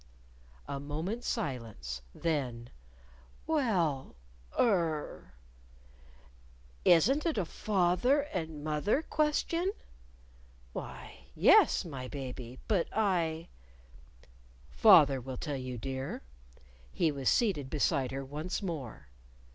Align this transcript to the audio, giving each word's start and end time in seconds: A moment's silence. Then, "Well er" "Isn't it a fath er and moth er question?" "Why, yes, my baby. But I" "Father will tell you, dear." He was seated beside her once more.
A 0.67 0.79
moment's 0.79 1.27
silence. 1.29 2.01
Then, 2.15 2.71
"Well 3.45 4.15
er" 4.59 5.35
"Isn't 6.95 7.23
it 7.23 7.37
a 7.37 7.45
fath 7.45 8.03
er 8.03 8.21
and 8.33 8.63
moth 8.63 8.87
er 8.87 9.03
question?" 9.03 9.71
"Why, 10.73 11.27
yes, 11.35 11.85
my 11.85 12.07
baby. 12.07 12.57
But 12.67 12.87
I" 12.91 13.49
"Father 14.71 15.21
will 15.21 15.37
tell 15.37 15.55
you, 15.57 15.77
dear." 15.77 16.23
He 16.91 17.11
was 17.11 17.29
seated 17.29 17.69
beside 17.69 18.09
her 18.09 18.25
once 18.25 18.63
more. 18.63 19.07